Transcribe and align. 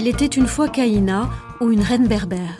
Il 0.00 0.06
était 0.06 0.26
une 0.26 0.46
fois 0.46 0.68
Caïna 0.68 1.28
ou 1.60 1.72
une 1.72 1.82
reine 1.82 2.06
berbère. 2.06 2.56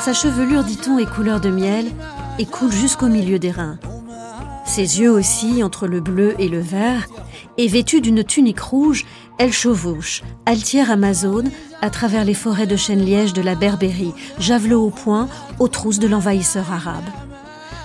Sa 0.00 0.14
chevelure, 0.14 0.64
dit-on, 0.64 0.98
est 0.98 1.04
couleur 1.04 1.42
de 1.42 1.50
miel 1.50 1.84
et 2.38 2.46
coule 2.46 2.72
jusqu'au 2.72 3.08
milieu 3.08 3.38
des 3.38 3.50
reins. 3.50 3.78
Ses 4.64 5.00
yeux 5.00 5.10
aussi, 5.10 5.62
entre 5.62 5.86
le 5.86 6.00
bleu 6.00 6.34
et 6.38 6.48
le 6.48 6.60
vert, 6.60 7.06
et 7.58 7.68
vêtue 7.68 8.00
d'une 8.00 8.24
tunique 8.24 8.60
rouge, 8.60 9.04
elle 9.38 9.52
chevauche, 9.52 10.22
altière 10.46 10.90
amazone, 10.90 11.50
à 11.82 11.90
travers 11.90 12.24
les 12.24 12.32
forêts 12.32 12.66
de 12.66 12.76
chêne-liège 12.76 13.34
de 13.34 13.42
la 13.42 13.54
Berbérie, 13.54 14.14
javelot 14.38 14.86
au 14.86 14.90
poing, 14.90 15.28
aux 15.58 15.68
trousses 15.68 15.98
de 15.98 16.08
l'envahisseur 16.08 16.72
arabe. 16.72 17.04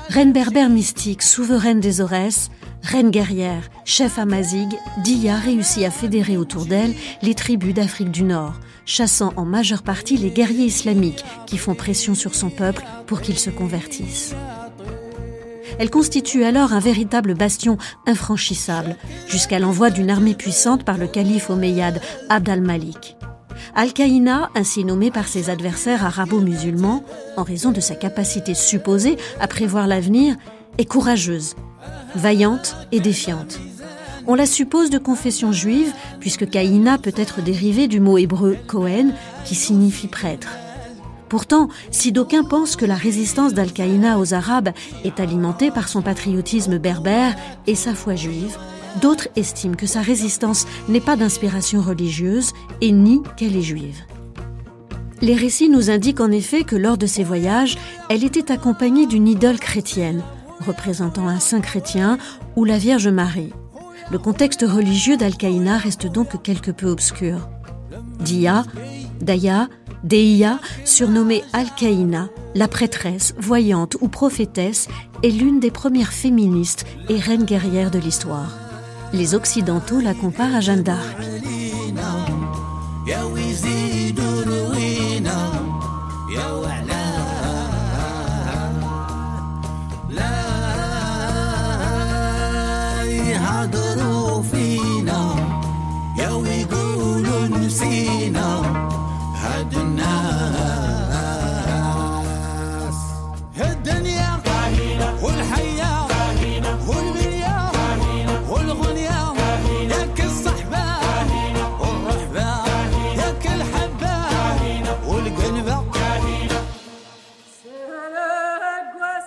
Reine 0.07 0.31
berbère 0.31 0.69
mystique, 0.69 1.23
souveraine 1.23 1.81
des 1.81 1.99
Aurès, 1.99 2.49
reine 2.83 3.11
guerrière, 3.11 3.69
chef 3.85 4.19
amazigh, 4.19 4.73
Dia 5.03 5.35
réussit 5.37 5.83
à 5.83 5.91
fédérer 5.91 6.37
autour 6.37 6.65
d'elle 6.65 6.93
les 7.21 7.35
tribus 7.35 7.73
d'Afrique 7.73 8.11
du 8.11 8.23
Nord, 8.23 8.59
chassant 8.85 9.33
en 9.35 9.45
majeure 9.45 9.83
partie 9.83 10.17
les 10.17 10.29
guerriers 10.29 10.65
islamiques 10.65 11.23
qui 11.45 11.57
font 11.57 11.75
pression 11.75 12.15
sur 12.15 12.35
son 12.35 12.49
peuple 12.49 12.83
pour 13.07 13.21
qu'il 13.21 13.37
se 13.37 13.49
convertisse. 13.49 14.35
Elle 15.79 15.89
constitue 15.89 16.43
alors 16.43 16.73
un 16.73 16.79
véritable 16.79 17.33
bastion 17.33 17.77
infranchissable, 18.05 18.95
jusqu'à 19.27 19.59
l'envoi 19.59 19.89
d'une 19.89 20.09
armée 20.09 20.35
puissante 20.35 20.83
par 20.83 20.97
le 20.97 21.07
calife 21.07 21.49
omeyyade 21.49 22.01
Abd 22.29 22.49
al-Malik. 22.49 23.15
Al-Qaïna, 23.75 24.49
ainsi 24.55 24.83
nommée 24.83 25.11
par 25.11 25.27
ses 25.27 25.49
adversaires 25.49 26.05
arabo-musulmans, 26.05 27.03
en 27.37 27.43
raison 27.43 27.71
de 27.71 27.79
sa 27.79 27.95
capacité 27.95 28.53
supposée 28.53 29.17
à 29.39 29.47
prévoir 29.47 29.87
l'avenir, 29.87 30.35
est 30.77 30.85
courageuse, 30.85 31.55
vaillante 32.15 32.75
et 32.91 32.99
défiante. 32.99 33.59
On 34.27 34.35
la 34.35 34.45
suppose 34.45 34.89
de 34.89 34.97
confession 34.97 35.51
juive, 35.51 35.93
puisque 36.19 36.49
Caïna 36.49 36.97
peut 36.97 37.13
être 37.15 37.41
dérivée 37.41 37.87
du 37.87 37.99
mot 37.99 38.17
hébreu 38.17 38.55
Cohen, 38.67 39.11
qui 39.45 39.55
signifie 39.55 40.07
prêtre. 40.07 40.49
Pourtant, 41.27 41.69
si 41.91 42.11
d'aucuns 42.11 42.43
pensent 42.43 42.75
que 42.75 42.85
la 42.85 42.95
résistance 42.95 43.53
d'Al-Qaïna 43.53 44.19
aux 44.19 44.33
Arabes 44.33 44.71
est 45.05 45.19
alimentée 45.19 45.71
par 45.71 45.87
son 45.87 46.01
patriotisme 46.01 46.77
berbère 46.77 47.35
et 47.67 47.75
sa 47.75 47.95
foi 47.95 48.15
juive, 48.15 48.57
d'autres 49.01 49.29
estiment 49.35 49.75
que 49.75 49.87
sa 49.87 50.01
résistance 50.01 50.67
n'est 50.89 50.99
pas 50.99 51.15
d'inspiration 51.15 51.81
religieuse 51.81 52.51
et 52.81 52.91
ni 52.91 53.21
qu'elle 53.37 53.55
est 53.55 53.61
juive. 53.61 54.01
Les 55.21 55.35
récits 55.35 55.69
nous 55.69 55.89
indiquent 55.89 56.19
en 56.19 56.31
effet 56.31 56.63
que 56.63 56.75
lors 56.75 56.97
de 56.97 57.05
ses 57.05 57.23
voyages, 57.23 57.77
elle 58.09 58.23
était 58.23 58.51
accompagnée 58.51 59.05
d'une 59.05 59.27
idole 59.27 59.59
chrétienne, 59.59 60.23
représentant 60.61 61.27
un 61.27 61.39
saint 61.39 61.61
chrétien 61.61 62.17
ou 62.55 62.65
la 62.65 62.77
Vierge 62.77 63.07
Marie. 63.07 63.53
Le 64.09 64.19
contexte 64.19 64.65
religieux 64.67 65.17
d'Al-Qaïna 65.17 65.77
reste 65.77 66.07
donc 66.07 66.41
quelque 66.41 66.71
peu 66.71 66.87
obscur. 66.87 67.49
Dia, 68.19 68.63
Daya, 69.21 69.67
Deia, 70.03 70.59
surnommée 70.83 71.43
Al-Qaïna, 71.53 72.29
la 72.55 72.67
prêtresse, 72.67 73.35
voyante 73.37 73.97
ou 74.01 74.07
prophétesse, 74.07 74.87
est 75.23 75.29
l'une 75.29 75.59
des 75.59 75.71
premières 75.71 76.13
féministes 76.13 76.85
et 77.07 77.17
reines 77.17 77.45
guerrières 77.45 77.91
de 77.91 77.99
l'histoire. 77.99 78.57
Les 79.13 79.35
Occidentaux 79.35 79.99
la 79.99 80.13
comparent 80.13 80.55
à 80.55 80.61
Jeanne 80.61 80.83
d'Arc. 80.83 81.17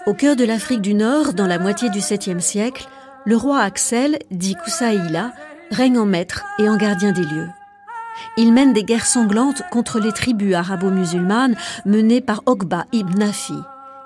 Au 0.06 0.12
cœur 0.12 0.36
de 0.36 0.44
l'Afrique 0.44 0.82
du 0.82 0.92
Nord, 0.92 1.32
dans 1.32 1.46
la 1.46 1.58
moitié 1.58 1.88
du 1.88 2.00
7e 2.00 2.40
siècle, 2.40 2.88
le 3.24 3.38
roi 3.38 3.60
Axel, 3.60 4.18
dit 4.30 4.54
Koussaïla, 4.54 5.32
règne 5.70 5.98
en 5.98 6.04
maître 6.04 6.44
et 6.58 6.68
en 6.68 6.76
gardien 6.76 7.12
des 7.12 7.22
lieux. 7.22 7.48
Il 8.36 8.52
mène 8.52 8.74
des 8.74 8.84
guerres 8.84 9.06
sanglantes 9.06 9.62
contre 9.70 10.00
les 10.00 10.12
tribus 10.12 10.54
arabo-musulmanes 10.54 11.56
menées 11.86 12.20
par 12.20 12.42
Okba 12.44 12.84
ibn 12.92 13.18
Nafi, 13.18 13.54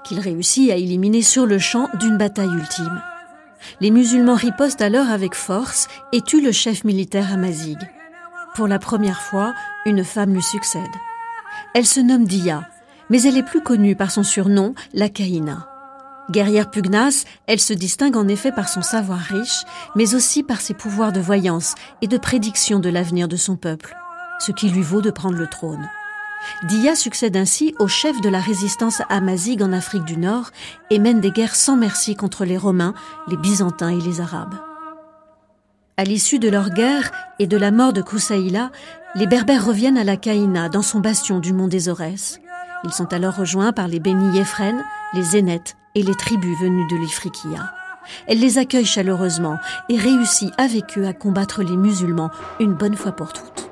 qu'il 0.04 0.20
réussit 0.20 0.70
à 0.70 0.76
éliminer 0.76 1.22
sur 1.22 1.46
le 1.46 1.58
champ 1.58 1.88
d'une 1.98 2.16
bataille 2.16 2.54
ultime. 2.54 3.02
Les 3.80 3.90
musulmans 3.90 4.36
ripostent 4.36 4.82
alors 4.82 5.10
avec 5.10 5.34
force 5.34 5.88
et 6.12 6.20
tuent 6.20 6.44
le 6.44 6.52
chef 6.52 6.84
militaire 6.84 7.32
amazigh. 7.32 7.88
Pour 8.54 8.68
la 8.68 8.78
première 8.78 9.20
fois, 9.20 9.52
une 9.84 10.04
femme 10.04 10.32
lui 10.32 10.42
succède. 10.42 10.84
Elle 11.74 11.86
se 11.86 11.98
nomme 11.98 12.24
Dia, 12.24 12.68
mais 13.10 13.20
elle 13.22 13.36
est 13.36 13.42
plus 13.42 13.62
connue 13.62 13.96
par 13.96 14.12
son 14.12 14.22
surnom, 14.22 14.76
la 14.94 15.08
Kaïna. 15.08 15.68
Guerrière 16.30 16.70
pugnace, 16.70 17.24
elle 17.46 17.60
se 17.60 17.72
distingue 17.72 18.16
en 18.16 18.28
effet 18.28 18.52
par 18.52 18.68
son 18.68 18.82
savoir 18.82 19.18
riche, 19.18 19.64
mais 19.96 20.14
aussi 20.14 20.42
par 20.42 20.60
ses 20.60 20.74
pouvoirs 20.74 21.12
de 21.12 21.20
voyance 21.20 21.74
et 22.02 22.06
de 22.06 22.18
prédiction 22.18 22.80
de 22.80 22.90
l'avenir 22.90 23.28
de 23.28 23.36
son 23.36 23.56
peuple, 23.56 23.96
ce 24.38 24.52
qui 24.52 24.68
lui 24.68 24.82
vaut 24.82 25.00
de 25.00 25.10
prendre 25.10 25.38
le 25.38 25.46
trône. 25.46 25.88
Dia 26.64 26.94
succède 26.94 27.36
ainsi 27.36 27.74
au 27.78 27.88
chef 27.88 28.20
de 28.20 28.28
la 28.28 28.40
résistance 28.40 29.00
amazigh 29.08 29.62
en 29.62 29.72
Afrique 29.72 30.04
du 30.04 30.18
Nord 30.18 30.50
et 30.90 30.98
mène 30.98 31.20
des 31.20 31.30
guerres 31.30 31.56
sans 31.56 31.76
merci 31.76 32.14
contre 32.14 32.44
les 32.44 32.58
Romains, 32.58 32.94
les 33.28 33.38
Byzantins 33.38 33.96
et 33.96 34.00
les 34.00 34.20
Arabes. 34.20 34.54
À 35.96 36.04
l'issue 36.04 36.38
de 36.38 36.48
leur 36.48 36.70
guerre 36.70 37.10
et 37.38 37.46
de 37.46 37.56
la 37.56 37.70
mort 37.70 37.94
de 37.94 38.02
Koussaïla, 38.02 38.70
les 39.14 39.26
Berbères 39.26 39.66
reviennent 39.66 39.98
à 39.98 40.04
la 40.04 40.16
Caïna, 40.16 40.68
dans 40.68 40.82
son 40.82 41.00
bastion 41.00 41.40
du 41.40 41.54
mont 41.54 41.68
des 41.68 41.88
Aurès. 41.88 42.38
Ils 42.84 42.92
sont 42.92 43.12
alors 43.12 43.34
rejoints 43.34 43.72
par 43.72 43.88
les 43.88 43.98
Béni 43.98 44.36
Yéfren, 44.36 44.84
les 45.14 45.22
Zénètes 45.22 45.77
et 45.94 46.02
les 46.02 46.14
tribus 46.14 46.58
venues 46.60 46.86
de 46.88 46.96
l'Ifriqiya. 46.96 47.72
Elle 48.26 48.40
les 48.40 48.58
accueille 48.58 48.86
chaleureusement 48.86 49.58
et 49.88 49.98
réussit 49.98 50.52
avec 50.58 50.96
eux 50.98 51.06
à 51.06 51.12
combattre 51.12 51.62
les 51.62 51.76
musulmans 51.76 52.30
une 52.60 52.74
bonne 52.74 52.96
fois 52.96 53.12
pour 53.12 53.32
toutes. 53.32 53.67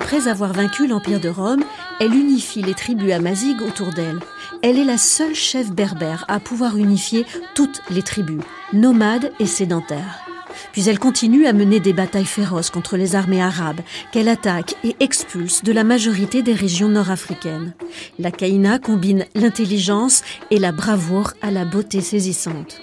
Après 0.00 0.28
avoir 0.28 0.52
vaincu 0.52 0.86
l'Empire 0.86 1.18
de 1.18 1.28
Rome, 1.28 1.64
elle 1.98 2.14
unifie 2.14 2.62
les 2.62 2.74
tribus 2.74 3.12
amazighes 3.12 3.62
autour 3.62 3.92
d'elle. 3.92 4.20
Elle 4.62 4.78
est 4.78 4.84
la 4.84 4.96
seule 4.96 5.34
chef 5.34 5.72
berbère 5.72 6.24
à 6.28 6.38
pouvoir 6.38 6.76
unifier 6.76 7.26
toutes 7.56 7.82
les 7.90 8.02
tribus, 8.02 8.40
nomades 8.72 9.32
et 9.40 9.46
sédentaires. 9.46 10.20
Puis 10.70 10.88
elle 10.88 11.00
continue 11.00 11.46
à 11.46 11.52
mener 11.52 11.80
des 11.80 11.92
batailles 11.92 12.26
féroces 12.26 12.70
contre 12.70 12.96
les 12.96 13.16
armées 13.16 13.42
arabes, 13.42 13.80
qu'elle 14.12 14.28
attaque 14.28 14.76
et 14.84 14.94
expulse 15.00 15.64
de 15.64 15.72
la 15.72 15.82
majorité 15.82 16.42
des 16.42 16.54
régions 16.54 16.88
nord-africaines. 16.88 17.72
La 18.20 18.30
Kaïna 18.30 18.78
combine 18.78 19.26
l'intelligence 19.34 20.22
et 20.52 20.60
la 20.60 20.70
bravoure 20.70 21.32
à 21.42 21.50
la 21.50 21.64
beauté 21.64 22.02
saisissante. 22.02 22.80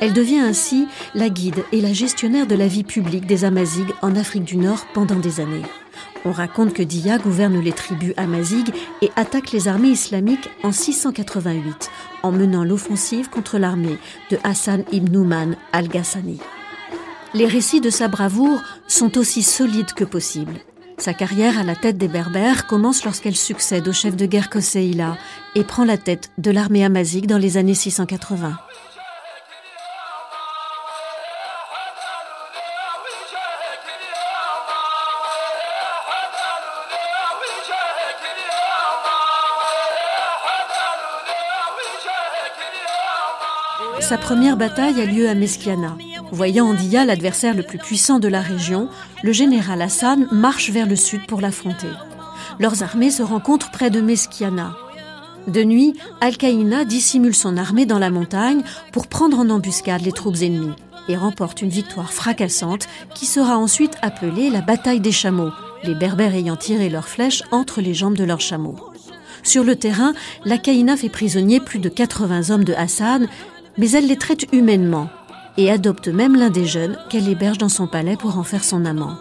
Elle 0.00 0.14
devient 0.14 0.40
ainsi 0.40 0.88
la 1.14 1.28
guide 1.28 1.62
et 1.70 1.82
la 1.82 1.92
gestionnaire 1.92 2.46
de 2.46 2.54
la 2.54 2.66
vie 2.66 2.84
publique 2.84 3.26
des 3.26 3.44
Amazighs 3.44 3.92
en 4.00 4.16
Afrique 4.16 4.44
du 4.44 4.56
Nord 4.56 4.86
pendant 4.94 5.16
des 5.16 5.40
années. 5.40 5.66
On 6.24 6.32
raconte 6.32 6.74
que 6.74 6.82
Dia 6.82 7.18
gouverne 7.18 7.60
les 7.60 7.72
tribus 7.72 8.12
amazighes 8.16 8.72
et 9.00 9.10
attaque 9.16 9.52
les 9.52 9.68
armées 9.68 9.88
islamiques 9.88 10.50
en 10.62 10.72
688, 10.72 11.90
en 12.22 12.30
menant 12.30 12.62
l'offensive 12.62 13.30
contre 13.30 13.58
l'armée 13.58 13.98
de 14.30 14.38
Hassan 14.44 14.84
ibn 14.92 15.12
Nouman 15.12 15.56
al-Ghassani. 15.72 16.38
Les 17.32 17.46
récits 17.46 17.80
de 17.80 17.90
sa 17.90 18.08
bravoure 18.08 18.60
sont 18.86 19.16
aussi 19.16 19.42
solides 19.42 19.92
que 19.94 20.04
possible. 20.04 20.54
Sa 20.98 21.14
carrière 21.14 21.58
à 21.58 21.62
la 21.62 21.74
tête 21.74 21.96
des 21.96 22.08
Berbères 22.08 22.66
commence 22.66 23.04
lorsqu'elle 23.04 23.36
succède 23.36 23.88
au 23.88 23.92
chef 23.92 24.16
de 24.16 24.26
guerre 24.26 24.50
Koseïla 24.50 25.16
et 25.54 25.64
prend 25.64 25.84
la 25.84 25.96
tête 25.96 26.30
de 26.36 26.50
l'armée 26.50 26.84
amazigh 26.84 27.26
dans 27.26 27.38
les 27.38 27.56
années 27.56 27.74
680. 27.74 28.58
Sa 44.10 44.18
première 44.18 44.56
bataille 44.56 45.00
a 45.00 45.04
lieu 45.04 45.28
à 45.28 45.36
Meskiana. 45.36 45.96
Voyant 46.32 46.70
Andiya 46.70 47.04
l'adversaire 47.04 47.54
le 47.54 47.62
plus 47.62 47.78
puissant 47.78 48.18
de 48.18 48.26
la 48.26 48.40
région, 48.40 48.88
le 49.22 49.30
général 49.30 49.80
Hassan 49.80 50.26
marche 50.32 50.70
vers 50.70 50.88
le 50.88 50.96
sud 50.96 51.24
pour 51.28 51.40
l'affronter. 51.40 51.86
Leurs 52.58 52.82
armées 52.82 53.12
se 53.12 53.22
rencontrent 53.22 53.70
près 53.70 53.88
de 53.88 54.00
Meskiana. 54.00 54.74
De 55.46 55.62
nuit, 55.62 55.94
Al-Qaïna 56.20 56.84
dissimule 56.84 57.36
son 57.36 57.56
armée 57.56 57.86
dans 57.86 58.00
la 58.00 58.10
montagne 58.10 58.64
pour 58.90 59.06
prendre 59.06 59.38
en 59.38 59.48
embuscade 59.48 60.02
les 60.02 60.10
troupes 60.10 60.42
ennemies 60.42 60.74
et 61.08 61.16
remporte 61.16 61.62
une 61.62 61.70
victoire 61.70 62.12
fracassante 62.12 62.88
qui 63.14 63.26
sera 63.26 63.58
ensuite 63.58 63.94
appelée 64.02 64.50
la 64.50 64.60
bataille 64.60 64.98
des 64.98 65.12
chameaux, 65.12 65.52
les 65.84 65.94
Berbères 65.94 66.34
ayant 66.34 66.56
tiré 66.56 66.88
leurs 66.88 67.08
flèches 67.08 67.44
entre 67.52 67.80
les 67.80 67.94
jambes 67.94 68.16
de 68.16 68.24
leurs 68.24 68.40
chameaux. 68.40 68.90
Sur 69.42 69.64
le 69.64 69.76
terrain, 69.76 70.12
la 70.44 70.58
Caïna 70.58 70.96
fait 70.96 71.08
prisonnier 71.08 71.60
plus 71.60 71.78
de 71.78 71.88
80 71.88 72.50
hommes 72.50 72.64
de 72.64 72.74
Hassan, 72.74 73.28
mais 73.78 73.90
elle 73.90 74.06
les 74.06 74.16
traite 74.16 74.46
humainement 74.52 75.08
et 75.56 75.70
adopte 75.70 76.08
même 76.08 76.36
l'un 76.36 76.50
des 76.50 76.66
jeunes 76.66 76.98
qu'elle 77.08 77.28
héberge 77.28 77.58
dans 77.58 77.68
son 77.68 77.86
palais 77.86 78.16
pour 78.16 78.38
en 78.38 78.42
faire 78.42 78.64
son 78.64 78.84
amant. 78.84 79.16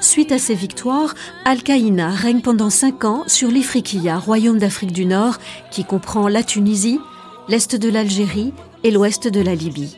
Suite 0.00 0.32
à 0.32 0.38
ces 0.38 0.54
victoires, 0.54 1.14
Al-Qaïna 1.44 2.10
règne 2.10 2.40
pendant 2.40 2.70
cinq 2.70 3.04
ans 3.04 3.22
sur 3.26 3.48
l'Ifriqiya, 3.48 4.18
royaume 4.18 4.58
d'Afrique 4.58 4.92
du 4.92 5.06
Nord, 5.06 5.38
qui 5.70 5.84
comprend 5.84 6.28
la 6.28 6.42
Tunisie, 6.42 6.98
l'est 7.48 7.76
de 7.76 7.88
l'Algérie 7.88 8.52
et 8.82 8.90
l'ouest 8.90 9.28
de 9.28 9.40
la 9.40 9.54
Libye. 9.54 9.96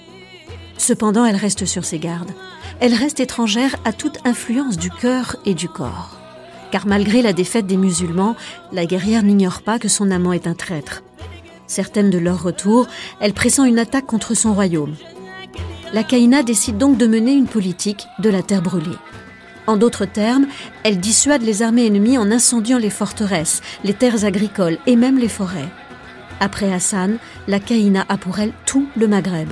Cependant, 0.77 1.25
elle 1.25 1.37
reste 1.37 1.65
sur 1.65 1.85
ses 1.85 1.99
gardes. 1.99 2.33
Elle 2.81 2.95
reste 2.95 3.21
étrangère 3.21 3.77
à 3.85 3.93
toute 3.93 4.19
influence 4.27 4.77
du 4.77 4.91
cœur 4.91 5.37
et 5.47 5.55
du 5.55 5.69
corps. 5.69 6.19
Car 6.71 6.87
malgré 6.87 7.23
la 7.23 7.33
défaite 7.33 7.67
des 7.67 7.77
musulmans, 7.77 8.37
la 8.73 8.85
guerrière 8.85 9.23
n'ignore 9.23 9.63
pas 9.63 9.79
que 9.79 9.89
son 9.89 10.11
amant 10.11 10.33
est 10.33 10.47
un 10.47 10.55
traître. 10.55 11.03
Certaine 11.67 12.11
de 12.11 12.19
leur 12.19 12.43
retour, 12.43 12.87
elle 13.21 13.33
pressent 13.33 13.65
une 13.65 13.79
attaque 13.79 14.07
contre 14.07 14.35
son 14.35 14.53
royaume. 14.53 14.95
La 15.93 16.05
Caïna 16.05 16.43
décide 16.43 16.79
donc 16.79 16.99
de 16.99 17.07
mener 17.07 17.33
une 17.33 17.47
politique 17.47 18.07
de 18.19 18.31
la 18.31 18.43
terre 18.43 18.63
brûlée. 18.63 18.99
En 19.67 19.77
d'autres 19.77 20.05
termes, 20.05 20.47
elle 20.83 20.99
dissuade 20.99 21.43
les 21.43 21.63
armées 21.63 21.87
ennemies 21.87 22.19
en 22.19 22.31
incendiant 22.31 22.79
les 22.79 22.91
forteresses, 22.91 23.63
les 23.83 23.95
terres 23.95 24.25
agricoles 24.25 24.79
et 24.87 24.97
même 24.97 25.19
les 25.19 25.29
forêts. 25.29 25.69
Après 26.41 26.73
Hassan, 26.73 27.19
la 27.49 27.61
Caïna 27.61 28.05
a 28.09 28.17
pour 28.19 28.39
elle 28.39 28.53
tout 28.67 28.87
le 28.97 29.09
Maghreb 29.09 29.49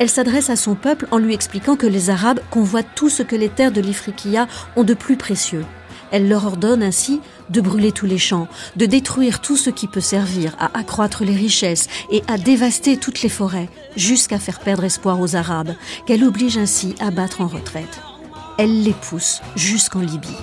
elle 0.00 0.08
s'adresse 0.08 0.48
à 0.48 0.56
son 0.56 0.76
peuple 0.76 1.06
en 1.10 1.18
lui 1.18 1.34
expliquant 1.34 1.76
que 1.76 1.86
les 1.86 2.08
Arabes 2.08 2.40
convoitent 2.50 2.94
tout 2.94 3.10
ce 3.10 3.22
que 3.22 3.36
les 3.36 3.50
terres 3.50 3.70
de 3.70 3.82
l'Ifriqiya 3.82 4.48
ont 4.74 4.82
de 4.82 4.94
plus 4.94 5.18
précieux. 5.18 5.66
Elle 6.10 6.28
leur 6.28 6.46
ordonne 6.46 6.82
ainsi 6.82 7.20
de 7.50 7.60
brûler 7.60 7.92
tous 7.92 8.06
les 8.06 8.18
champs, 8.18 8.48
de 8.76 8.86
détruire 8.86 9.40
tout 9.40 9.56
ce 9.56 9.70
qui 9.70 9.86
peut 9.86 10.00
servir 10.00 10.54
à 10.58 10.78
accroître 10.78 11.24
les 11.24 11.34
richesses 11.34 11.88
et 12.10 12.22
à 12.28 12.38
dévaster 12.38 12.96
toutes 12.96 13.22
les 13.22 13.28
forêts, 13.28 13.68
jusqu'à 13.96 14.38
faire 14.38 14.60
perdre 14.60 14.84
espoir 14.84 15.20
aux 15.20 15.36
Arabes, 15.36 15.74
qu'elle 16.06 16.24
oblige 16.24 16.58
ainsi 16.58 16.94
à 17.00 17.10
battre 17.10 17.40
en 17.40 17.46
retraite. 17.46 18.00
Elle 18.58 18.82
les 18.82 18.94
pousse 18.94 19.40
jusqu'en 19.56 20.00
Libye. 20.00 20.36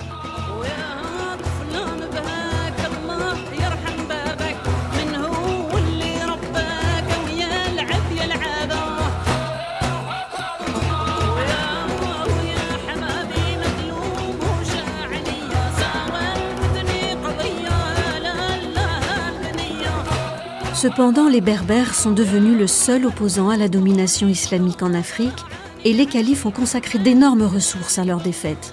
Cependant, 20.80 21.28
les 21.28 21.40
Berbères 21.40 21.92
sont 21.92 22.12
devenus 22.12 22.56
le 22.56 22.68
seul 22.68 23.04
opposant 23.04 23.48
à 23.48 23.56
la 23.56 23.68
domination 23.68 24.28
islamique 24.28 24.80
en 24.80 24.94
Afrique 24.94 25.44
et 25.84 25.92
les 25.92 26.06
califes 26.06 26.46
ont 26.46 26.52
consacré 26.52 27.00
d'énormes 27.00 27.42
ressources 27.42 27.98
à 27.98 28.04
leur 28.04 28.20
défaite. 28.20 28.72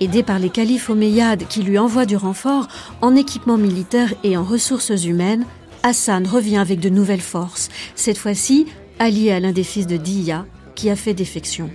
Aidé 0.00 0.24
par 0.24 0.40
les 0.40 0.50
califes 0.50 0.90
omeyyades 0.90 1.46
qui 1.48 1.62
lui 1.62 1.78
envoient 1.78 2.04
du 2.04 2.16
renfort 2.16 2.66
en 3.00 3.14
équipement 3.14 3.58
militaire 3.58 4.12
et 4.24 4.36
en 4.36 4.42
ressources 4.42 5.04
humaines, 5.04 5.44
Hassan 5.84 6.26
revient 6.26 6.56
avec 6.56 6.80
de 6.80 6.88
nouvelles 6.88 7.20
forces, 7.20 7.68
cette 7.94 8.18
fois-ci 8.18 8.66
allié 8.98 9.30
à 9.30 9.38
l'un 9.38 9.52
des 9.52 9.62
fils 9.62 9.86
de 9.86 9.98
Diya 9.98 10.46
qui 10.74 10.90
a 10.90 10.96
fait 10.96 11.14
défection. 11.14 11.70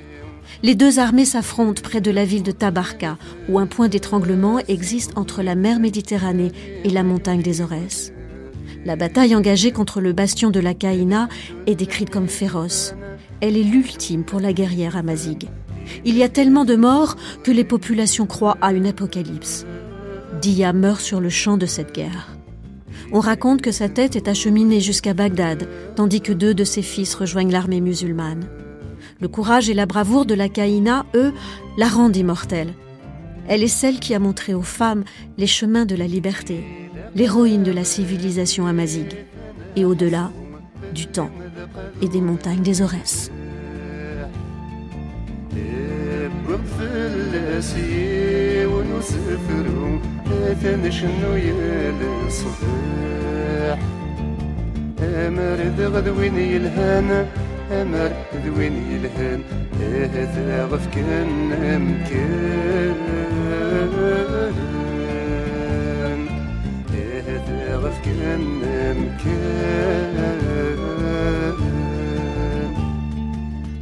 Les 0.64 0.76
deux 0.76 1.00
armées 1.00 1.24
s'affrontent 1.24 1.82
près 1.82 2.02
de 2.02 2.12
la 2.12 2.26
ville 2.26 2.44
de 2.44 2.52
Tabarka, 2.52 3.18
où 3.48 3.58
un 3.58 3.68
point 3.68 3.88
d'étranglement 3.88 4.60
existe 4.68 5.14
entre 5.16 5.44
la 5.44 5.56
mer 5.56 5.80
Méditerranée 5.80 6.52
et 6.84 6.90
la 6.90 7.04
montagne 7.04 7.42
des 7.42 7.62
Aurès. 7.62 8.12
La 8.86 8.96
bataille 8.96 9.36
engagée 9.36 9.72
contre 9.72 10.00
le 10.00 10.14
bastion 10.14 10.52
de 10.52 10.60
la 10.60 10.76
Caïna 10.76 11.28
est 11.66 11.74
décrite 11.74 12.12
comme 12.12 12.28
féroce. 12.28 12.94
Elle 13.42 13.58
est 13.58 13.64
l'ultime 13.64 14.24
pour 14.24 14.40
la 14.40 14.54
guerrière 14.54 14.96
amazigh. 14.96 15.50
Il 16.06 16.16
y 16.16 16.22
a 16.22 16.30
tellement 16.30 16.66
de 16.66 16.76
morts 16.76 17.16
que 17.44 17.52
les 17.52 17.64
populations 17.64 18.28
croient 18.28 18.60
à 18.62 18.74
une 18.74 18.86
apocalypse. 18.86 19.66
Dia 20.40 20.72
meurt 20.72 21.02
sur 21.02 21.20
le 21.20 21.30
champ 21.30 21.58
de 21.58 21.66
cette 21.66 21.96
guerre. 21.96 22.38
On 23.12 23.20
raconte 23.20 23.64
que 23.64 23.72
sa 23.72 23.90
tête 23.90 24.16
est 24.16 24.28
acheminée 24.28 24.82
jusqu'à 24.82 25.16
Bagdad, 25.16 25.68
tandis 25.96 26.22
que 26.22 26.34
deux 26.34 26.54
de 26.54 26.64
ses 26.64 26.84
fils 26.84 27.16
rejoignent 27.16 27.52
l'armée 27.52 27.82
musulmane. 27.82 28.46
Le 29.20 29.28
courage 29.28 29.68
et 29.68 29.74
la 29.74 29.88
bravoure 29.88 30.28
de 30.28 30.36
la 30.36 30.50
Caïna, 30.50 31.08
eux, 31.16 31.34
la 31.80 31.88
rendent 31.88 32.16
immortelle. 32.16 32.74
Elle 33.48 33.64
est 33.64 33.68
celle 33.68 34.00
qui 34.00 34.14
a 34.14 34.20
montré 34.20 34.54
aux 34.54 34.62
femmes 34.62 35.04
les 35.40 35.48
chemins 35.48 35.86
de 35.86 35.96
la 35.96 36.08
liberté, 36.08 36.64
l'héroïne 37.16 37.64
de 37.64 37.72
la 37.72 37.84
civilisation 37.84 38.68
amazigh, 38.68 39.16
et 39.76 39.86
au-delà, 39.86 40.32
du 40.94 41.08
temps 41.08 41.32
et 42.02 42.08
des 42.08 42.22
montagnes 42.22 42.62
des 42.62 42.82
Aurès. 42.82 43.32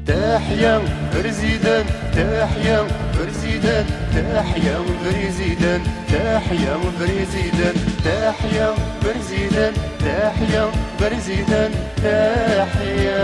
تحيا 0.08 0.82
برزيدان 1.14 1.86
تحيا 2.14 2.88
برزيدان 3.20 3.86
تحيا 4.14 4.78
برزيدان 5.06 5.82
تحيا 6.12 6.76
برزيدان 7.00 7.76
تحيا 8.06 8.68
برزيدان 9.04 9.74
تحيا 10.00 10.72
برزيدان 11.00 11.72
تحيا 12.04 13.24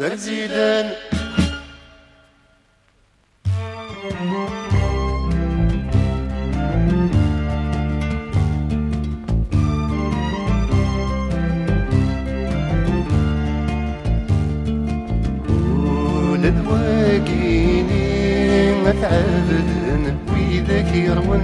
برزيدان. 0.00 1.15
تدواقيني 16.46 18.06
ما 18.84 18.92
تعبدن 19.02 20.02
ويذاك 20.32 20.90
يروى 20.94 21.36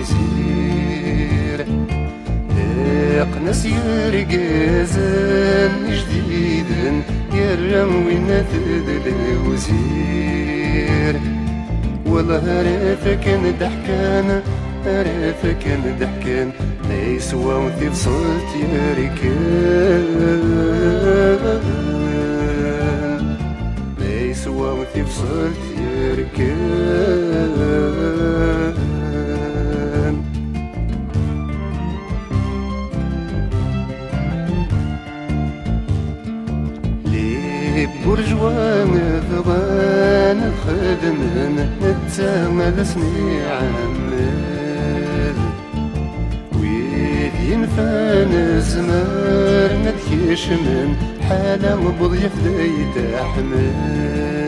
المسير 0.00 1.58
اقنس 3.20 3.62
يرقزن 3.66 4.92
جديدن 5.88 6.96
يرم 7.34 7.92
وين 8.06 8.30
الوزير. 9.06 9.70
والله 12.06 12.44
رافك 12.62 13.24
ضحكان 13.60 14.28
رافك 14.86 15.64
ضحكان 16.00 16.48
ما 16.88 16.98
يسوى 17.02 17.54
وثي 17.54 17.88
وصلت 17.88 18.50
يا 18.56 18.94
حياتي 24.94 25.02
وصرت 25.02 25.56
يركان. 25.78 26.50
ليه 37.04 37.88
برجوان 38.06 39.22
ضوان 39.30 40.52
خدمن 40.64 41.56
ما 42.56 42.70
لسني 42.70 43.42
عمال 43.42 45.36
ويد 46.60 47.34
ينفان 47.50 48.60
زمان 48.60 49.92
تكيش 49.96 50.48
من 50.48 50.96
حالة 51.28 51.72
وبضيف 51.86 52.32
ديت 52.44 53.14
أحمد 53.14 54.39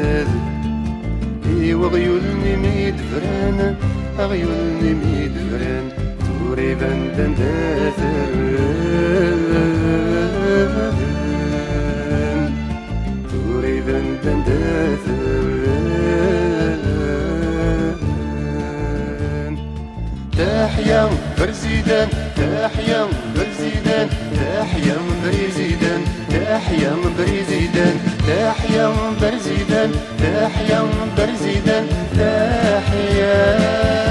إيوا 1.62 1.88
غيولني 1.88 2.56
ميد 2.56 2.94
فران 2.96 3.76
غيولني 4.18 4.94
ميد 4.94 5.32
فران 5.50 5.88
توري 6.20 6.74
بندن 6.74 7.34
داثر 7.34 8.32
توري 13.30 13.80
بندن 13.80 14.44
داثر 14.46 15.42
تحيا 20.38 21.10
برزيدان 21.38 22.08
تحيا 22.36 23.06
برزيدان 23.36 24.08
تحيا 24.36 24.96
برزيدان 25.24 26.02
تحيا 26.30 26.96
برزيدان 27.18 27.96
تحيا 28.28 28.61
تحيا 28.72 28.92
برزيدان 29.20 29.92
تحيا 30.18 30.82
برزيدان 31.16 31.86
تحيا. 32.16 34.01